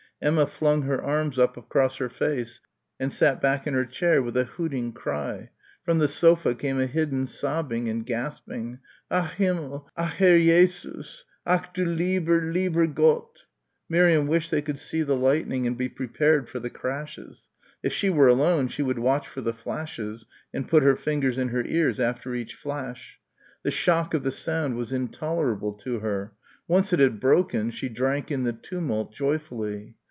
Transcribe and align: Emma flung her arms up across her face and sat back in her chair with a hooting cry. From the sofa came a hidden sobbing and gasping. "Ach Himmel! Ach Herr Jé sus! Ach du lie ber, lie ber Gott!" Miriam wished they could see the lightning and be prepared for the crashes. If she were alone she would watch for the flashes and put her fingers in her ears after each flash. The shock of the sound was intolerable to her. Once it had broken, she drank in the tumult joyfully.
Emma 0.23 0.45
flung 0.45 0.83
her 0.83 1.01
arms 1.01 1.39
up 1.39 1.57
across 1.57 1.95
her 1.95 2.07
face 2.07 2.61
and 2.99 3.11
sat 3.11 3.41
back 3.41 3.65
in 3.65 3.73
her 3.73 3.87
chair 3.87 4.21
with 4.21 4.37
a 4.37 4.43
hooting 4.43 4.93
cry. 4.93 5.49
From 5.83 5.97
the 5.97 6.07
sofa 6.07 6.53
came 6.53 6.79
a 6.79 6.85
hidden 6.85 7.25
sobbing 7.25 7.87
and 7.89 8.05
gasping. 8.05 8.77
"Ach 9.09 9.31
Himmel! 9.31 9.89
Ach 9.97 10.13
Herr 10.13 10.37
Jé 10.37 10.69
sus! 10.69 11.25
Ach 11.47 11.65
du 11.73 11.83
lie 11.83 12.19
ber, 12.23 12.39
lie 12.53 12.67
ber 12.69 12.85
Gott!" 12.85 13.45
Miriam 13.89 14.27
wished 14.27 14.51
they 14.51 14.61
could 14.61 14.77
see 14.77 15.01
the 15.01 15.15
lightning 15.15 15.65
and 15.65 15.75
be 15.75 15.89
prepared 15.89 16.47
for 16.47 16.59
the 16.59 16.69
crashes. 16.69 17.47
If 17.81 17.91
she 17.91 18.11
were 18.11 18.27
alone 18.27 18.67
she 18.67 18.83
would 18.83 18.99
watch 18.99 19.27
for 19.27 19.41
the 19.41 19.53
flashes 19.55 20.27
and 20.53 20.67
put 20.67 20.83
her 20.83 20.95
fingers 20.95 21.39
in 21.39 21.47
her 21.47 21.63
ears 21.65 21.99
after 21.99 22.35
each 22.35 22.53
flash. 22.53 23.19
The 23.63 23.71
shock 23.71 24.13
of 24.13 24.21
the 24.21 24.29
sound 24.31 24.75
was 24.75 24.93
intolerable 24.93 25.73
to 25.79 25.97
her. 26.01 26.33
Once 26.67 26.93
it 26.93 26.99
had 26.99 27.19
broken, 27.19 27.71
she 27.71 27.89
drank 27.89 28.29
in 28.29 28.43
the 28.43 28.53
tumult 28.53 29.11
joyfully. 29.13 29.95